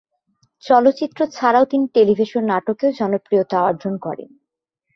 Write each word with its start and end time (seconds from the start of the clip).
চলচ্চিত্র 0.63 1.19
ছাড়াও 1.27 1.65
তিনি 1.65 1.85
টেলিভিশন 1.93 2.43
নাটকেও 2.45 2.91
জনপ্রিয়তা 2.91 3.57
অর্জন 3.61 3.93
করেন। 3.97 4.29